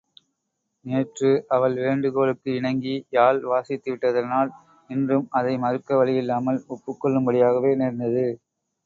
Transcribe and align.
நேற்று 0.85 1.27
அவள் 1.47 1.75
வேண்டுகோளுக்கு 1.77 2.49
இணங்கி 2.55 2.95
யாழ் 3.09 3.41
வாசித்துவிட்டதனால் 3.43 4.49
இன்றும் 4.89 5.27
அதை 5.31 5.53
மறுக்க 5.59 6.01
வழியில்லாமல் 6.01 6.59
ஒப்புக் 6.67 7.01
கொள்ளும்படியாகவே 7.03 7.73
நேர்ந்தது. 7.75 8.25